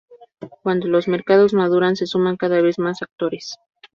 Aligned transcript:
Cuando 0.63 0.87
los 0.87 1.07
mercados 1.07 1.53
maduran, 1.53 1.95
se 1.95 2.07
suman 2.07 2.35
cada 2.35 2.59
vez 2.59 2.79
más 2.79 3.03
actores. 3.03 3.53